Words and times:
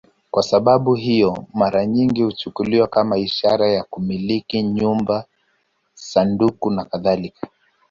Kwa 0.31 0.43
sababu 0.43 0.95
hiyo, 0.95 1.45
mara 1.53 1.85
nyingi 1.85 2.23
huchukuliwa 2.23 2.87
kama 2.87 3.17
ishara 3.17 3.67
ya 3.69 3.83
kumiliki 3.83 4.63
nyumba, 4.63 5.25
sanduku 5.93 6.71
nakadhalika. 6.71 7.47